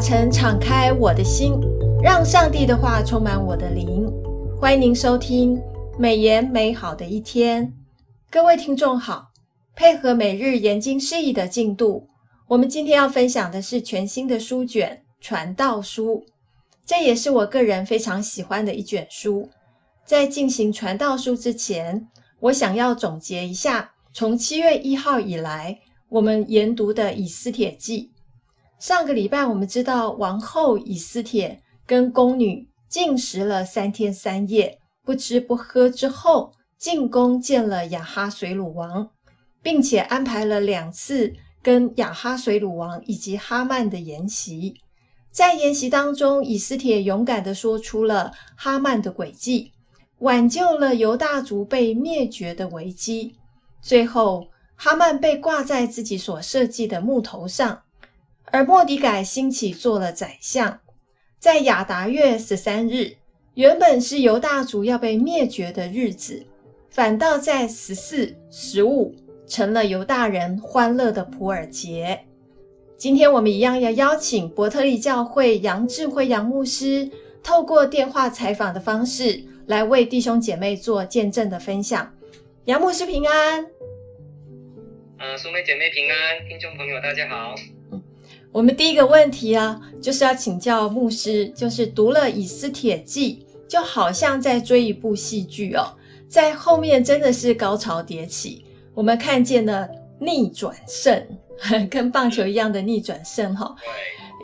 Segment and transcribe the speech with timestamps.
[0.00, 1.60] 晨敞开我的心，
[2.02, 4.10] 让上帝的话充满我的灵。
[4.58, 5.60] 欢迎您收听
[5.98, 7.70] 美言美好的一天。
[8.30, 9.30] 各位听众好，
[9.76, 12.08] 配合每日研经释义的进度，
[12.48, 16.16] 我们今天要分享的是全新的书卷《传道书》，
[16.86, 19.50] 这也是我个人非常喜欢的一卷书。
[20.06, 22.08] 在进行《传道书》之前，
[22.40, 25.78] 我想要总结一下，从七月一号以来，
[26.08, 28.10] 我们研读的《以斯帖记》。
[28.80, 39.10] 上个礼拜，我们知道王后以斯帖跟宫女禁食了三天三夜，不吃不喝之后，进宫见了亚哈水鲁王，
[39.62, 41.30] 并且安排了两次
[41.62, 44.74] 跟亚哈水鲁王以及哈曼的筵席。
[45.30, 49.72] 在筵席当中，以斯帖勇敢地说出了哈曼的诡计，
[50.20, 53.34] 挽救了犹大族被灭绝的危机。
[53.82, 57.82] 最后，哈曼被挂在自己所设计的木头上。
[58.52, 60.80] 而莫迪改兴起做了宰相，
[61.38, 63.12] 在亚达月十三日，
[63.54, 66.44] 原本是犹大族要被灭绝的日子，
[66.90, 69.14] 反倒在十四、十五
[69.46, 72.20] 成了犹大人欢乐的普尔节。
[72.96, 77.08] 今天我们一样要邀请伯特利教会杨志辉杨牧师，
[77.42, 82.12] 透过电话采访的方式，来为弟兄姐妹做见证的分享。
[82.64, 83.64] 杨牧师平安，
[85.18, 87.54] 呃，淑妹姐妹平安，听众朋友大家好。
[88.52, 95.86] 我们第一个问题啊，就是要请教牧师，就是读了《以斯帖记》，就好像在追一部戏剧哦，
[96.28, 101.24] 在后面真的是高潮迭起，我们看见了逆转胜，
[101.88, 103.76] 跟棒球一样的逆转胜哈、哦，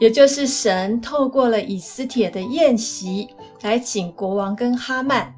[0.01, 3.29] 也就是神透过了以斯帖的宴席
[3.62, 5.34] 来请国王跟哈曼，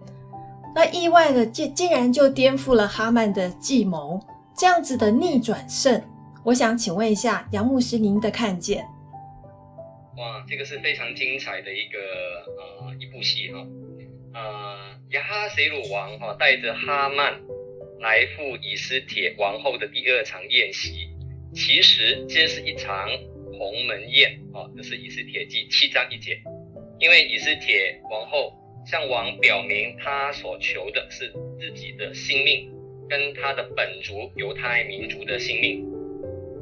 [0.75, 4.21] 那意外的竟竟然就颠覆了哈曼的计谋，
[4.55, 5.99] 这样子的逆转胜。
[6.45, 8.83] 我想请问一下杨牧师，您的看见？
[10.17, 11.99] 哇，这个是非常精彩的一个
[12.57, 13.67] 呃一部戏哈，
[14.35, 14.77] 呃
[15.11, 17.35] 亚哈随鲁王哈带着哈曼
[18.01, 21.09] 来赴以斯帖王后的第二场宴席，
[21.55, 23.09] 其实这是一场
[23.59, 26.41] 鸿门宴啊，这是以斯帖记七章一节，
[26.99, 28.53] 因为以斯帖王后
[28.87, 32.71] 向王表明她所求的是自己的性命，
[33.09, 35.98] 跟她的本族犹太民族的性命。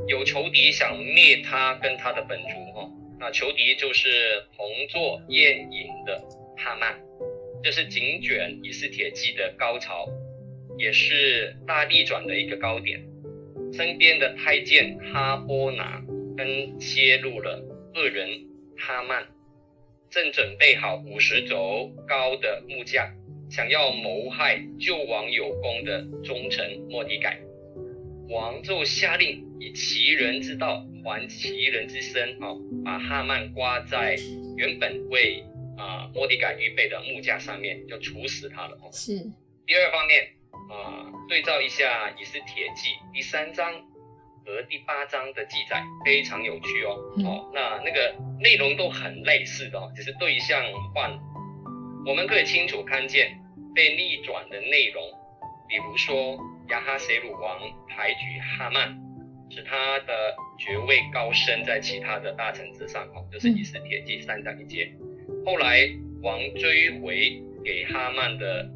[0.09, 6.17] 有仇敌想灭他跟他的本族哈，那仇敌就是同坐宴饮的
[6.57, 6.95] 哈曼，
[7.63, 10.07] 这是警卷以斯帖记的高潮，
[10.79, 13.03] 也是大逆转的一个高点。
[13.73, 16.01] 身边的太监哈波拿
[16.37, 17.61] 跟揭露了
[17.95, 18.29] 恶人
[18.79, 19.27] 哈曼，
[20.09, 23.13] 正准备好五十肘高的木架，
[23.51, 27.41] 想要谋害救王有功的忠臣莫迪改。
[28.29, 32.49] 王就下令以其人之道还其人之身，啊，
[32.85, 34.17] 把哈曼挂在
[34.57, 35.45] 原本为
[35.79, 38.77] 啊末底改预备的木架上面，就处死他了。
[38.83, 39.13] 哦是。
[39.67, 40.27] 第二方面
[40.71, 43.73] 啊，对照一下以斯帖记第三章
[44.45, 46.97] 和第八章的记载，非常有趣哦。
[47.19, 51.17] 嗯、哦，那那个内容都很类似的哦，只是对象换，
[52.05, 53.39] 我们可以清楚看见
[53.73, 55.03] 被逆转的内容，
[55.69, 56.37] 比如说。
[56.69, 58.97] 亚哈随鲁王抬举哈曼，
[59.51, 64.93] 使他的爵位高升在其他的大臣之上，哦，就是以斯帖记三章一节。
[65.45, 65.89] 后来
[66.23, 68.69] 王追回给哈曼的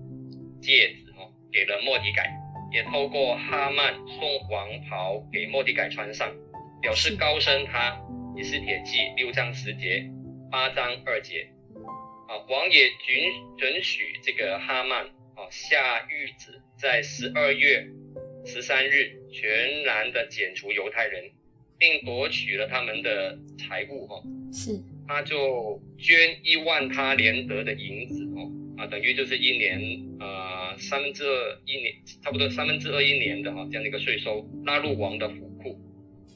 [0.61, 2.31] 戒指，哦，给了莫迪改，
[2.73, 6.33] 也透过哈曼送王袍给莫迪改穿上，
[6.81, 8.01] 表示高升他。
[8.37, 10.09] 以斯帖记六章十节，
[10.51, 11.51] 八章二节，
[12.29, 16.63] 啊，王也准准许这个哈曼，啊，下谕旨。
[16.81, 17.87] 在十二月
[18.47, 21.31] 十三日，全然的剪除犹太人，
[21.79, 29.79] 并夺取了他们的财物，哈，是，他就捐一万他连得的银子，哦，啊，等于就是一年，
[30.21, 35.79] 呃，三分之二一年，差不多三分之二一年的哈，这样的一个税收纳入王的府库，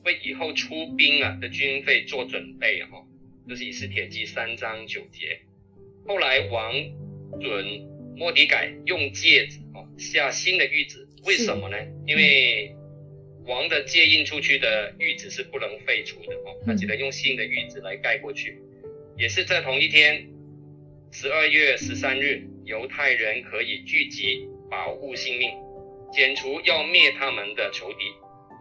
[0.05, 3.03] 为以后出兵啊的军费做准备，哈，
[3.49, 5.41] 这是以斯帖记三章九节。
[6.07, 6.75] 后来王
[7.41, 7.65] 准
[8.15, 9.64] 莫迪改用戒指。
[9.99, 11.77] 下新的玉旨，为什么呢？
[12.07, 12.75] 因为
[13.47, 18.59] 王的借印出去的玉旨是不能废除的哦，他只能用新的玉旨来盖过去。
[19.17, 20.27] 也是在同一天，
[21.13, 25.51] 十二月十三日，犹太人可以聚集保护性命，
[26.13, 27.99] 剪除要灭他们的仇敌。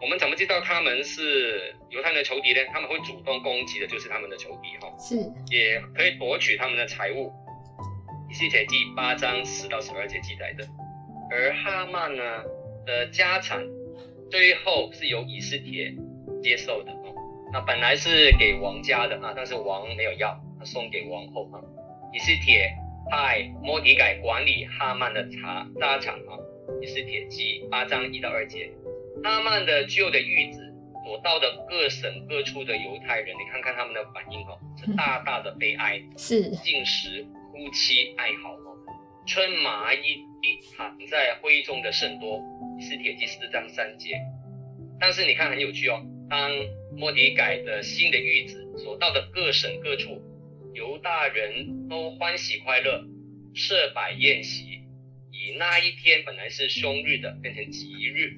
[0.01, 2.59] 我们怎么知道他们是犹太人的仇敌呢？
[2.73, 4.93] 他们会主动攻击的，就是他们的仇敌哈。
[4.99, 5.15] 是，
[5.49, 7.31] 也可以夺取他们的财物。
[8.29, 10.67] 以斯帖记八章十到十二节记载的。
[11.31, 12.23] 而哈曼呢
[12.85, 13.63] 的家产，
[14.29, 15.93] 最后是由以斯帖
[16.41, 17.15] 接受的哦。
[17.51, 21.61] 那本来是给王家的啊，但是王没有要，他送给王后啊。
[22.13, 22.69] 以斯帖
[23.09, 26.37] 派莫迪改管理哈曼的茶家产啊。
[26.81, 28.71] 以斯帖记八章一到二节，
[29.23, 30.59] 哈曼的旧的玉子
[31.05, 38.72] 所到的各省各处的犹太人，你看看他们的反应哦，是大大的悲哀，是禁食、哭泣、哀嚎哦，
[39.25, 39.99] 春麻一
[40.41, 42.41] 地躺在灰中的甚多。
[42.79, 44.19] 以斯帖记四章三节。
[44.99, 46.51] 但是你看很有趣哦，当
[46.97, 50.21] 末底改的新的谕旨所到的各省各处，
[50.73, 53.03] 犹大人都欢喜快乐，
[53.53, 54.81] 设摆宴席，
[55.31, 58.33] 以那一天本来是凶日的变成吉日。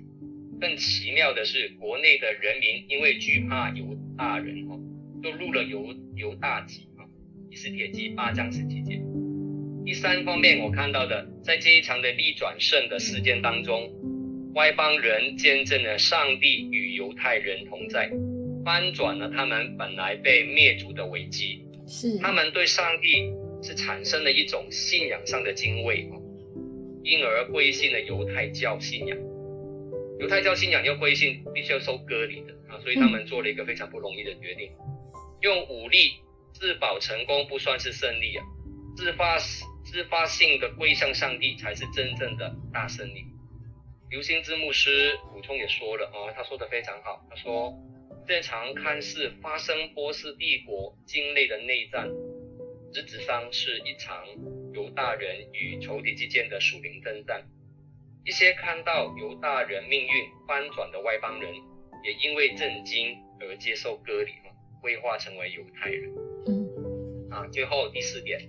[0.60, 3.86] 更奇妙的是，国内的人民因为惧怕犹
[4.18, 4.80] 大人哦，
[5.22, 7.04] 都入了犹犹大籍啊。
[7.50, 9.05] 以斯帖记八章十七节。
[9.86, 13.88] 第三方面，我看到的，在这一场的逆转胜的事件当中。
[14.56, 18.10] 外邦人见证了上帝与犹太人同在，
[18.64, 21.62] 翻转了他们本来被灭族的危机。
[21.86, 26.10] 是，他们对上帝是产生了一种信仰上的敬畏，
[27.04, 29.16] 因而归信了犹太教信仰。
[30.20, 36.14] 犹太教信仰要归信，必须要受割礼的啊，所以他们做了一个非常不容易的决定，嗯、用武力
[36.54, 38.44] 自保成功不算是胜利啊，
[38.96, 39.38] 自发
[39.96, 43.24] 自发性的归向上帝才是真正的大胜利。
[44.10, 47.26] 刘兴之牧师补充也说了啊，他说的非常好。
[47.30, 47.74] 他说，
[48.28, 52.10] 这场看似发生波斯帝国境内的内战，
[52.94, 54.26] 实质上是一场
[54.74, 57.48] 犹大人与仇敌之间的属灵征战。
[58.26, 61.54] 一些看到犹大人命运翻转的外邦人，
[62.04, 64.34] 也因为震惊而接受割礼，
[64.82, 66.12] 归化成为犹太人。
[66.48, 68.42] 嗯，啊，最后第四点。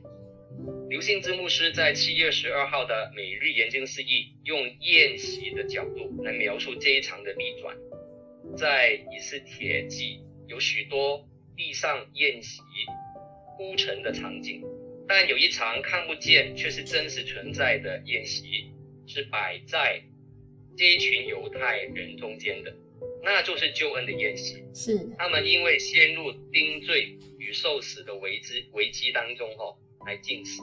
[0.88, 7.76] 刘信之牧师在七月十二号的每日研经释义，用宴席的角度来描述这一场的逆转。
[8.56, 12.60] 在以斯帖记有许多地上宴席
[13.56, 14.62] 铺陈的场景，
[15.08, 18.70] 但有一场看不见却是真实存在的宴席，
[19.08, 20.00] 是摆在
[20.76, 22.72] 这一群犹太人中间的，
[23.24, 24.62] 那就是救恩的宴席。
[24.72, 29.76] 是他们因为陷入定罪与受死的危机危机当中，哦。
[30.06, 30.62] 来进食，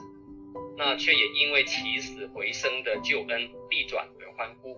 [0.76, 4.76] 那却也因为起死回生的救恩逆转而欢呼。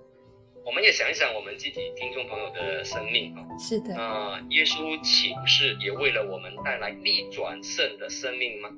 [0.65, 8.69] 我们也想一想我们自己听众朋友的生命啊，是的，那耶稣岂不是也为了我们带来逆转胜的生命吗？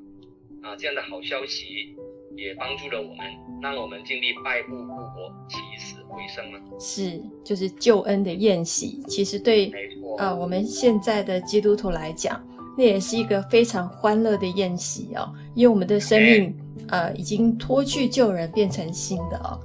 [0.63, 1.97] 啊，这样的好消息
[2.37, 3.27] 也帮助了我们，
[3.63, 6.61] 让我们经历败部复活、起死回生吗？
[6.79, 9.01] 是，就是救恩的宴席。
[9.09, 12.45] 其实对，没错，呃，我们现在的基督徒来讲。
[12.77, 16.55] 那也是一个非常欢乐的宴席哦，因为我们的生命
[16.89, 19.59] 呃已经脱去旧人，变成新的哦。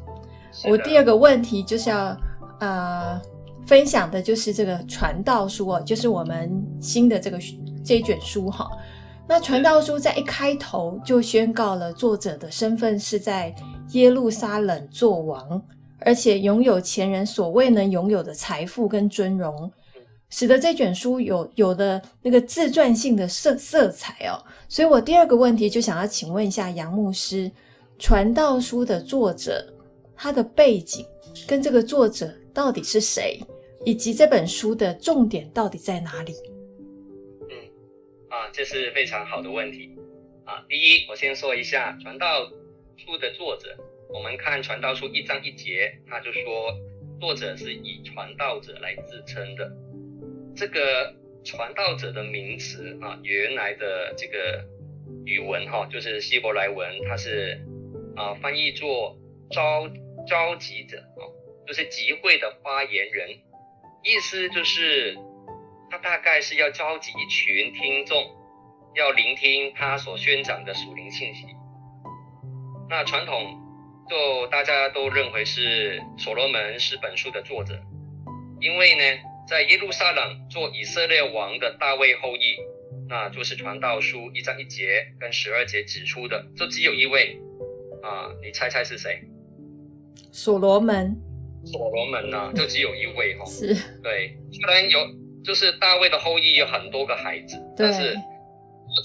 [0.64, 2.16] 的我第二个问题就是要
[2.60, 3.20] 呃
[3.66, 7.40] 分享的就是这个传道书哦，就是我们新的这个
[7.84, 8.70] 这一卷书哈。
[9.28, 13.56] 那传道书在一开头就宣告了作者的身份是在
[13.92, 15.62] 耶路撒冷做王，
[16.00, 19.72] 而且拥有前人所未能拥有的财富跟尊荣。
[20.34, 27.52] 使得这卷书有有的那个自传性的色色彩哦，所以我第二个问题就想要请问一下杨牧师，
[28.00, 29.64] 传道书的作者
[30.18, 31.06] 他的背景
[31.48, 33.40] 跟这个作者到底是谁，
[33.86, 36.34] 以及这本书的重点到底在哪里？
[37.52, 37.56] 嗯，
[38.30, 39.96] 啊，这是非常好的问题
[40.46, 40.66] 啊。
[40.68, 42.44] 第一，我先说一下传道
[42.98, 43.78] 书的作者，
[44.12, 46.42] 我们看传道书一章一节，他就说
[47.22, 49.72] 作者是以传道者来自称的。
[50.56, 54.64] 这个传道者的名词啊，原来的这个
[55.26, 57.60] 语文哈、就是希伯来文，它是
[58.16, 59.18] 啊翻译作
[59.52, 59.90] 召
[60.28, 61.26] 召集者啊，
[61.68, 63.30] 就是集会的发言人，
[64.04, 65.18] 意思就是
[65.90, 68.24] 他大概是要召集一群听众，
[68.96, 71.48] 要聆听他所宣讲的属灵信息。
[72.90, 73.60] 那传统
[74.08, 77.82] 就大家都认为是所罗门是本书的作者，
[78.62, 79.33] 因为呢。
[79.54, 82.58] 在耶路撒冷做以色列王的大卫后裔，
[83.08, 87.38] 那就是传道书一章一节跟十二节指出的，就只有一位
[88.02, 89.22] 啊，你猜猜是谁？
[90.32, 91.16] 所罗门。
[91.66, 93.46] 所罗门呢、啊，就只有一位哈、哦。
[93.46, 93.76] 是。
[94.02, 95.00] 对，虽然有，
[95.46, 98.16] 就是大卫的后裔有很多个孩子，但是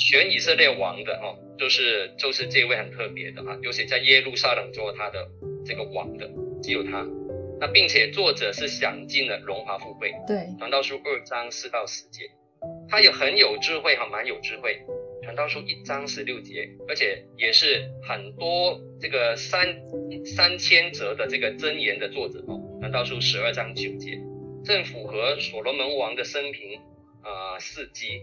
[0.00, 5.28] 全以色列王的哦，就是就是这位很特别的啊，尤其在耶路撒冷做他的
[5.66, 6.26] 这个王的，
[6.62, 7.06] 只有他。
[7.60, 12.30] 那并且作者是享尽了荣华富贵，对，传道书二章四到十节，
[12.88, 14.80] 他也很有智慧哈，蛮有智慧。
[15.22, 19.66] 传道书一章十六节，而且也是很多这个三
[20.24, 22.58] 三千则的这个箴言的作者哦。
[22.80, 24.18] 传道书十二章九节，
[24.64, 26.78] 正符合所罗门王的生平，
[27.20, 28.22] 啊、呃、事迹，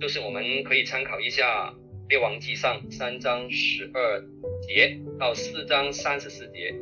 [0.00, 1.74] 就是我们可以参考一下
[2.08, 4.20] 《列王纪上》三章十二
[4.62, 6.72] 节到四章三十四节，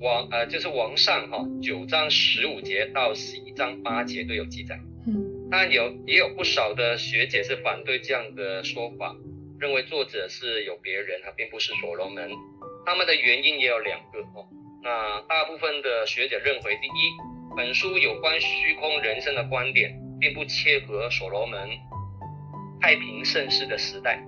[0.00, 4.78] 王呃就是王上哈九章十五节到十一章八节都有记载。
[5.06, 9.16] 嗯，当然有也有不少的学姐是反对这样的说法，
[9.58, 12.30] 认为作者是有别人，他并不是所罗门。
[12.86, 14.46] 他们的原因也有两个哦。
[14.82, 21.68] 那大部分的学者认为，第一，本书有关虚空人生的观点，并不切合所罗门
[22.80, 24.24] 太平盛世的时代，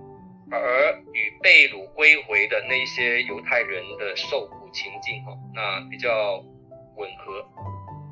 [0.51, 6.39] 而与被掳归回的那些犹太人的受苦情境哈，那比较
[6.97, 7.45] 吻合。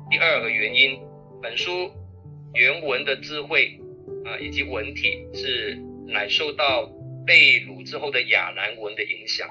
[0.09, 0.99] 第二个原因，
[1.41, 1.91] 本书
[2.53, 3.79] 原文的智慧
[4.25, 6.89] 啊以及文体是乃受到
[7.25, 9.47] 被掳之后的亚兰文的影响，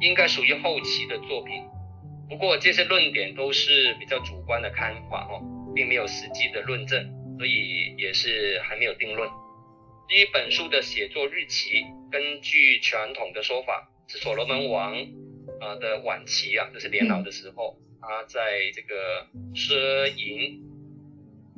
[0.00, 1.62] 应该属于后期的作品。
[2.28, 5.40] 不过这些论点都是比较主观的看法哦，
[5.74, 9.30] 并没有实际的论证，所以也是还没有定论。
[10.08, 14.94] 至于本书的写作日期，根据传统的说法，是所罗门王
[15.60, 18.40] 啊的晚期啊，就是年老的时候，他在
[18.74, 20.62] 这个奢淫、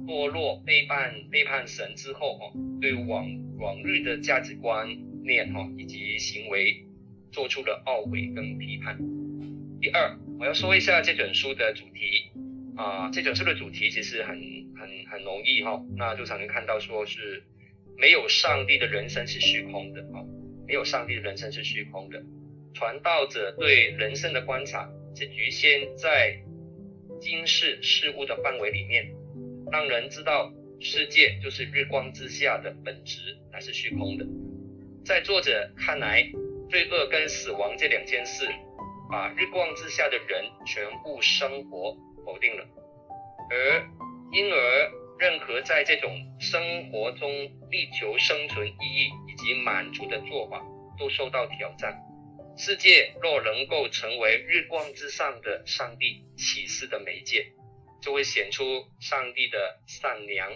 [0.06, 3.26] 堕落、背叛、背叛神之后哈，对往
[3.58, 4.88] 往日的价值观
[5.24, 6.84] 念哈以及行为，
[7.32, 8.98] 做出了懊悔跟批判。
[9.80, 10.18] 第二。
[10.40, 12.30] 我要说一下这本书的主题
[12.76, 14.38] 啊，这本书的主题其实很
[14.76, 17.42] 很很容易哈，那就常能看到说是
[17.96, 20.22] 没有上帝的人生是虚空的啊，
[20.64, 22.22] 没有上帝的人生是虚空的。
[22.78, 26.38] 传道者对人生的观察是局限在
[27.20, 29.12] 今世事物的范围里面，
[29.72, 34.24] 让人知道世界就是日光之下的本质它是虚空的。
[35.04, 36.22] 在作者看来，
[36.70, 38.46] 罪恶跟死亡这两件事。
[39.10, 42.64] 把日光之下的人全部生活否定了，
[43.50, 43.82] 而
[44.32, 47.30] 因而任何在这种生活中
[47.70, 50.62] 力求生存意义以及满足的做法
[50.98, 51.98] 都受到挑战。
[52.58, 57.46] 世界若能够成为日光之上的上帝启示的媒介，
[58.02, 60.50] 就会显出上帝的善良、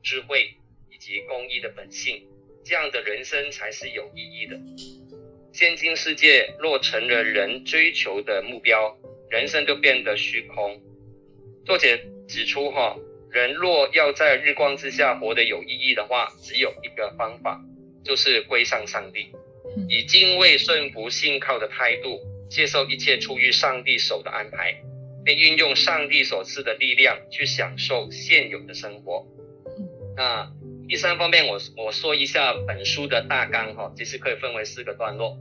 [0.00, 0.54] 智慧
[0.92, 2.24] 以及公义的本性，
[2.64, 4.56] 这样的人生才是有意义的。
[5.52, 8.96] 现今世界若成了人追求的目标，
[9.28, 10.80] 人生就变得虚空。
[11.66, 12.96] 作者指出，哈，
[13.28, 17.60] 人若要在日光之下活得有意义的话，只有一个方法，
[18.04, 19.32] 就是归向上帝，
[19.88, 24.74] 以敬畏、顺服、信靠的态度，接受一切出于上帝手的安排，
[25.24, 29.26] 并运用上帝所赐的力量去享受现有的生活。
[30.16, 30.50] 那。
[30.88, 35.38] 第三方面，我我说一下本书的大纲哈，其实可以分为四个段落。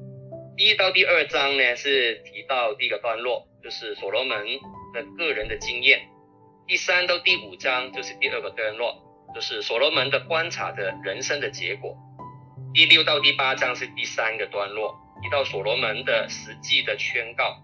[0.55, 4.45] 第一到第二章呢是提到第一个段落，就是所罗门
[4.93, 6.01] 的个人的经验。
[6.67, 8.93] 第三到第五章就是第二个段落，
[9.33, 11.97] 就是所罗门的观察的人生的结果。
[12.71, 17.57] 第六到第八章是第三个段落，提到所罗门的实际的宣告。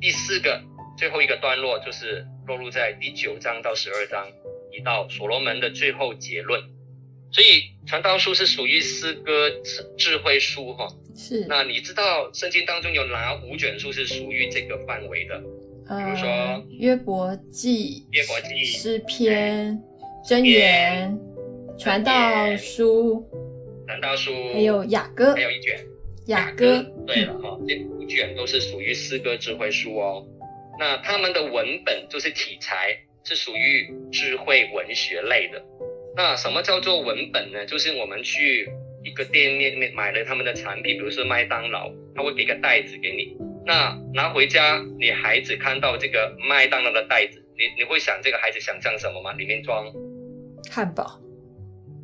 [0.00, 0.60] 第四个
[0.98, 4.26] 最后一个段落就是落入在第九章到十二章，
[4.72, 6.60] 提到所罗门的最后结论。
[7.30, 11.46] 所以传道书是属于诗歌智智慧书哈，是。
[11.48, 15.40] 那你知道圣经当中有哪五卷书是属于这个范围的？
[15.88, 19.80] 呃、比如说约伯记、约伯记、诗篇、
[20.28, 21.16] 箴言、
[21.78, 23.24] 传道书、
[23.86, 25.78] 传道书，还有雅歌，还有一卷
[26.26, 26.84] 雅歌。
[27.06, 30.24] 对了哈，这五卷都是属于诗歌智慧书哦。
[30.78, 35.62] 那他们的文本就是题材是属于智慧文学类的。
[36.16, 37.66] 那什么叫做文本呢？
[37.66, 38.68] 就是我们去
[39.04, 43.36] 一个店面面买了他们的产品，比如说麦当劳，他会给个袋子给你。
[43.64, 49.32] 那拿回家，你孩子看到这个麦当劳的袋子，你你会想这个孩子想象什么吗？
[49.32, 49.86] 里面装
[50.70, 51.20] 汉堡，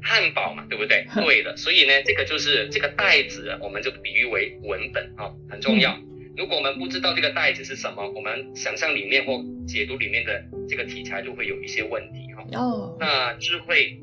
[0.03, 1.07] 汉堡嘛，对不对？
[1.15, 1.57] 对的。
[1.57, 5.99] 所以呢，这个就是这个袋子，我们就比喻为文本啊，很重要。
[6.37, 12.29] 如果我们不知道这个袋子是什么，我们想象里面或解读里面的这个题材就会有一些问题。
[12.55, 14.01] 哦，那智慧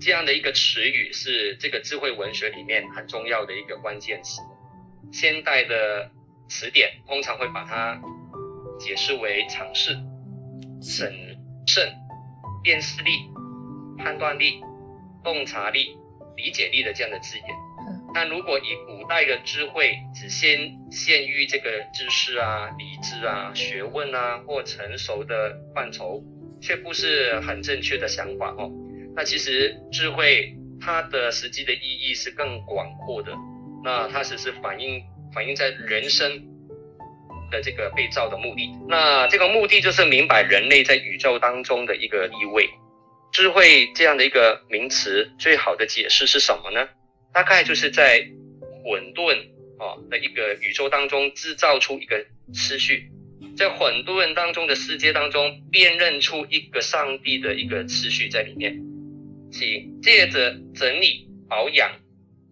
[0.00, 4.40] 这样的一个词语是这个智慧文学里面很重要的一个关键词。
[5.12, 6.10] 现代的
[6.48, 8.00] 词典通常会把它
[8.80, 9.92] 解释为尝试、
[10.80, 11.12] 审
[11.66, 11.86] 慎、
[12.64, 13.10] 辨识力、
[13.98, 14.60] 判断力、
[15.24, 15.96] 洞察力、
[16.36, 17.46] 理解力的这样的字眼。
[18.14, 26.22] 但如果以古代的智慧只限限于这个知识啊、理智啊、学问啊或成熟的范畴。
[26.62, 28.70] 却不是很正确的想法哦。
[29.14, 33.32] 那其实智慧它的实际的意义是更广阔的。
[33.84, 35.02] 那它只是反映
[35.34, 36.30] 反映在人生
[37.50, 38.70] 的这个被造的目的。
[38.88, 42.70] 那这个目的就是明白人类在宇宙当中的一个地位。
[43.32, 46.86] 智慧这样的一个名词，最好的解释是什么呢？
[47.32, 48.20] 大概就是在
[48.84, 49.34] 混沌
[49.78, 52.22] 啊的一个宇宙当中制造出一个
[52.52, 53.10] 次序，
[53.56, 58.78] 在混沌当中的世界当中辨认出一个上帝的一个次序在里面，
[59.50, 61.90] 即借着整理、保养、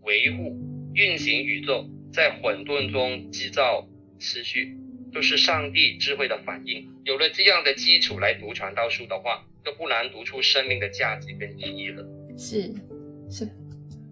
[0.01, 0.59] 维护、
[0.95, 3.87] 运行宇宙，在混沌中制造
[4.19, 4.75] 次序，
[5.13, 6.89] 就是上帝智慧的反应。
[7.05, 12.05] 有了这样的基础来读传道书的话，就不难读出生命的价值跟意义了。
[12.37, 12.73] 是，
[13.29, 13.49] 是，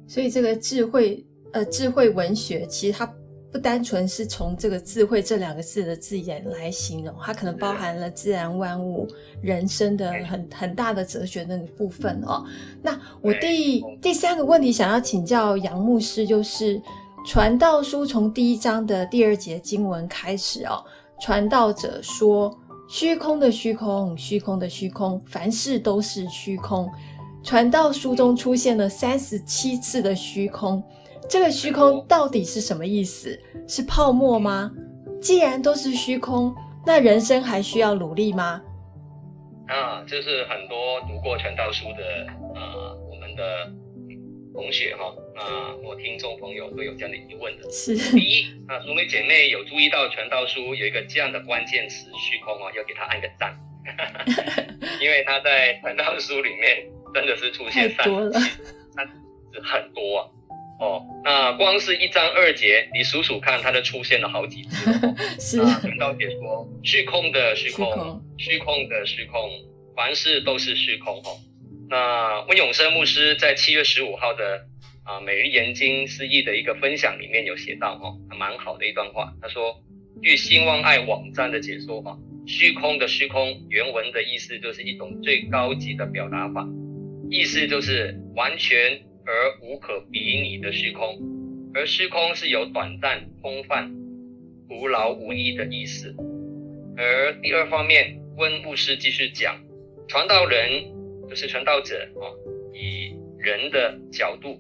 [0.07, 3.07] 所以这个智慧，呃，智慧文学其实它
[3.51, 9.09] 不单纯是从这个“智慧”这两个字的字眼来形容，它可能包含了自然万物、
[9.41, 12.45] 人生的很很大的哲学那个部分哦。
[12.83, 16.79] 那我第第三个问题想要请教杨牧师，就是
[17.27, 20.85] 传道书从第一章的第二节经文开始哦，
[21.19, 22.55] 传道者说。
[22.89, 26.91] 虚空的虚空，虚空的虚空，凡事都是虚空。
[27.43, 30.83] 传道书中出现了三十七次的虚空，
[31.29, 33.39] 这个虚空到底是什么意思？
[33.67, 34.71] 是泡沫吗？
[35.21, 36.55] 既然都是虚空，
[36.87, 38.63] 那人生还需要努力吗？
[39.67, 43.88] 啊，这是很多读过传道书的啊，我们的。
[44.59, 47.71] 同学哈，啊，我听众朋友都有这样的疑问的。
[47.71, 47.95] 是。
[48.11, 53.57] 第一，啊，淑美姐妹有注意到传道书有一个这样的关键词“虚空”哦，要给他按个赞，
[55.01, 56.85] 因为他在传道书里面
[57.15, 58.33] 真的是出现三次，
[58.97, 60.27] 三次很多啊。
[60.81, 64.91] 哦，那光是一章二节，你数数看，它就出现了好几次。
[65.39, 65.61] 是。
[65.61, 69.51] 啊传道姐说：“虚空的虚空，虚空，虚空的虚空，
[69.95, 71.39] 凡事都是虚空。”哦。
[71.91, 74.67] 那温永生牧师在七月十五号的
[75.05, 79.33] 啊每日研经释义的一个分享里面有写到哈，蛮好的一段话。
[79.41, 79.83] 他说，
[80.23, 86.69] 据兴旺爱网站的解说哈，虚空的虚空原文的意思就是一种最高级的表达法，
[87.31, 91.19] 意思就是完全而无可比拟的虚空，
[91.73, 93.91] 而虚空是有短暂、空泛、
[94.69, 96.15] 徒劳无益的意思。
[96.99, 99.59] 而第二方面，温牧师继续讲，
[100.07, 100.98] 传道人。
[101.29, 102.35] 就是传道者哦，
[102.73, 104.59] 以人的角度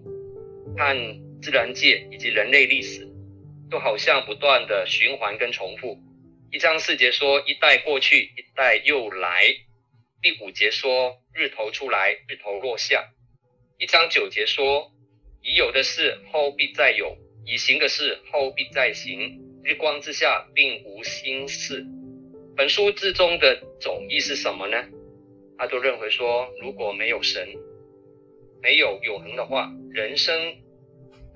[0.77, 0.97] 看
[1.41, 3.09] 自然界以及人类历史，
[3.71, 5.99] 都好像不断的循环跟重复。
[6.51, 9.43] 一章四节说一代过去，一代又来；
[10.23, 13.01] 第五节说日头出来，日头落下；
[13.79, 14.91] 一章九节说
[15.43, 19.39] 已有的事后必再有，已行的事后必再行。
[19.65, 21.85] 日光之下并无新事。
[22.57, 24.89] 本书之中的总意是什么呢？
[25.59, 27.49] 他就认为说，如果没有神，
[28.63, 30.35] 没有永恒的话，人生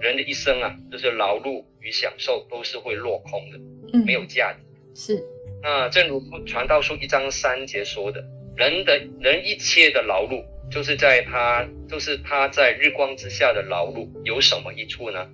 [0.01, 3.59] 人的一生啊，就是劳碌与享受都是会落空的，
[3.93, 4.59] 嗯、没有价值。
[4.95, 5.25] 是。
[5.63, 8.25] 那正如传道书一章三节说的，
[8.57, 15.29] 人的人一切的劳碌，就是在他就是他在日光之下的劳碌，有什么益处呢？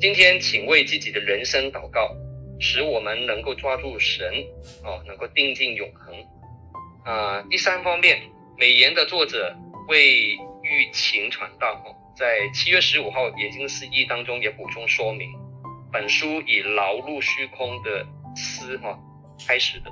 [0.00, 2.14] 今天，请为自己的人生祷告，
[2.58, 4.26] 使我们能够抓住神，
[4.82, 6.14] 哦，能够定睛永恒。
[7.04, 8.22] 啊、呃，第三方面，
[8.58, 9.54] 美言的作者
[9.88, 11.84] 为欲情传道，
[12.16, 15.28] 在七月十五号研经释义当中也补充说明，
[15.92, 18.98] 本书以劳碌虚空的诗哈
[19.46, 19.90] 开始的，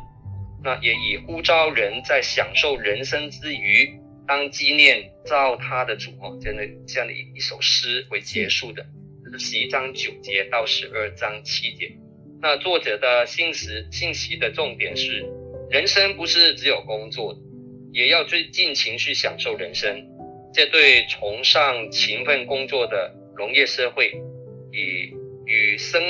[0.64, 3.92] 那也以呼召人在享受人生之余，
[4.26, 8.82] 当纪念造他的主哈这样的这样的一一首诗为结束的，
[9.22, 11.92] 这是十一章九节到十二章七节。
[12.40, 15.28] 那作者的信息信息的重点是。
[15.72, 17.34] 人生不是只有工作，
[17.94, 20.06] 也要最尽情去享受人生。
[20.52, 24.12] 这对崇尚勤奋工作的农业社会，
[24.70, 25.10] 以
[25.46, 26.02] 与生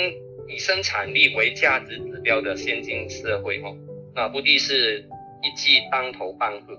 [0.48, 3.76] 以生产力为价值指标的先进社会，哦，
[4.16, 4.98] 那不必是
[5.44, 6.76] 一记当头棒喝。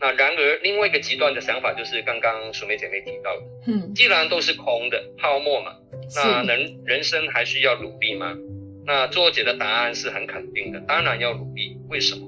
[0.00, 5.72] 那然而，另外一个极端的想法就是刚刚淑梅姐妹提到的，嗯，既然都是空的泡沫嘛，
[6.16, 8.36] 那人人生还需要努力吗？
[8.84, 11.67] 那作者的答案是很肯定的，当然要努力。
[11.88, 12.26] 为什么？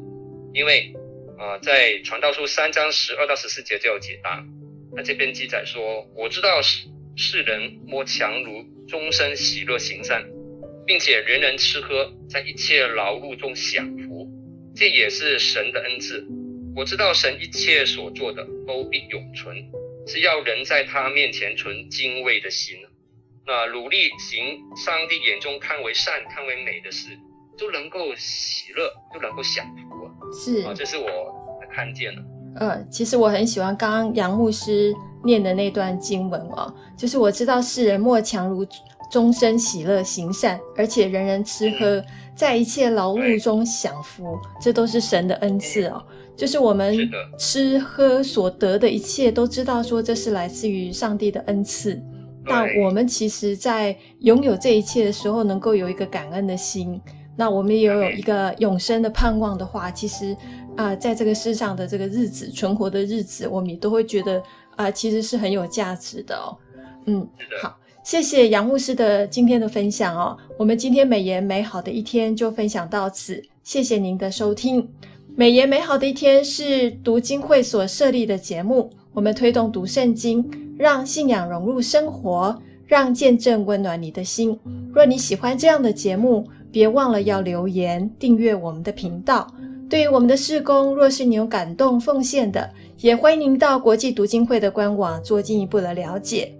[0.54, 0.92] 因为
[1.38, 4.44] 啊、在传道书三章十二到十四节就有解答。
[4.94, 10.22] 那这边记载说，我知道世世人摸强如终身喜乐行善，
[10.86, 14.28] 并且人人吃喝，在一切劳碌中享福，
[14.76, 16.26] 这也是神的恩赐。
[16.76, 19.56] 我知道神一切所做的都必永存，
[20.06, 22.76] 只要人在他面前存敬畏的心。
[23.46, 27.08] 那努力行上帝眼中看为善、看为美的事，
[27.60, 30.08] 就能够喜乐，就能够享福啊！
[30.32, 31.06] 是啊，这是我
[31.70, 32.22] 看见了。
[32.56, 38.66] 呃，其实我很喜欢刚刚杨牧师念的那段经文哦，就是我知道世人莫强如
[39.12, 42.02] 终身喜乐行善，而且人人吃喝，
[42.34, 46.02] 在一切劳碌中享福，这都是神的恩赐哦。
[46.34, 46.96] 就是我们
[47.38, 52.00] 吃喝所得的一切，都知道说这是来自于上帝的恩赐。
[52.42, 56.98] 那我们其实，在拥有这一切的时候，能够有一个感恩的心。
[57.36, 60.34] 那我们也有一个永生的盼望的话，其实
[60.76, 64.38] 啊、呃，在这个世上的这个日子，存活的日子，我们也都会觉得
[64.76, 66.56] 啊、呃，其实是很有价值的哦。
[67.06, 67.26] 嗯，
[67.62, 70.36] 好，谢谢杨牧师的今天的分享哦。
[70.58, 74.86] 我们今天美言美好的一天就分享到此，谢谢您的收听。
[75.34, 80.44] 美言美好的一天是读经会所设立的节目，我们推动读圣经，
[80.76, 84.58] 让信仰融入生活，让见证温暖你的心。
[84.92, 89.46] 若你喜欢这样的节目，别忘了要留言订阅我们的频道。
[89.88, 96.54] 对于我们的事工，若是你有感动奉献的，也欢迎您到国际读经会的官网做进一步的了解。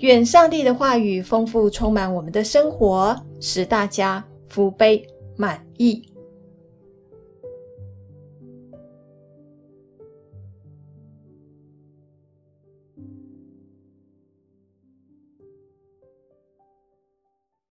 [0.00, 5.02] 愿上帝的话语丰富充满我们的生活，使大家福杯
[5.36, 6.02] 满溢。